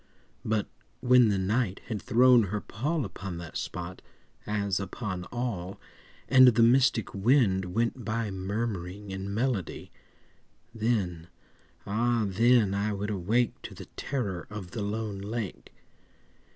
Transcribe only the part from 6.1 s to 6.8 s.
And the